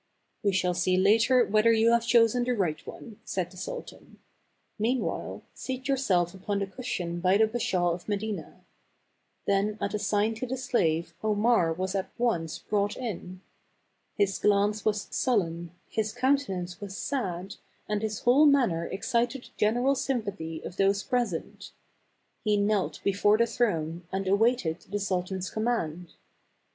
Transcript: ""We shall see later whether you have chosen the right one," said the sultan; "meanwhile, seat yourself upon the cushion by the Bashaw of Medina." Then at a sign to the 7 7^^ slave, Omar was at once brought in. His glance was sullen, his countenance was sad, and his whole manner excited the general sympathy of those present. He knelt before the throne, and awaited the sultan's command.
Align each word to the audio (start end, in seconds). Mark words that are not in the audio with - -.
""We 0.43 0.51
shall 0.51 0.73
see 0.73 0.97
later 0.97 1.45
whether 1.45 1.71
you 1.71 1.91
have 1.91 2.07
chosen 2.07 2.43
the 2.43 2.53
right 2.55 2.83
one," 2.87 3.19
said 3.23 3.51
the 3.51 3.57
sultan; 3.57 4.17
"meanwhile, 4.79 5.43
seat 5.53 5.87
yourself 5.87 6.33
upon 6.33 6.57
the 6.57 6.65
cushion 6.65 7.19
by 7.19 7.37
the 7.37 7.45
Bashaw 7.45 7.91
of 7.93 8.07
Medina." 8.09 8.61
Then 9.45 9.77
at 9.79 9.93
a 9.93 9.99
sign 9.99 10.33
to 10.37 10.47
the 10.47 10.57
7 10.57 10.63
7^^ 10.65 10.71
slave, 10.71 11.13
Omar 11.23 11.71
was 11.71 11.93
at 11.93 12.09
once 12.17 12.57
brought 12.57 12.97
in. 12.97 13.41
His 14.17 14.39
glance 14.39 14.83
was 14.83 15.03
sullen, 15.11 15.69
his 15.87 16.13
countenance 16.13 16.81
was 16.81 16.97
sad, 16.97 17.57
and 17.87 18.01
his 18.01 18.21
whole 18.21 18.47
manner 18.47 18.87
excited 18.87 19.43
the 19.43 19.49
general 19.55 19.93
sympathy 19.93 20.63
of 20.63 20.77
those 20.77 21.03
present. 21.03 21.73
He 22.43 22.57
knelt 22.57 23.01
before 23.03 23.37
the 23.37 23.45
throne, 23.45 24.07
and 24.11 24.25
awaited 24.27 24.79
the 24.89 24.99
sultan's 24.99 25.51
command. 25.51 26.13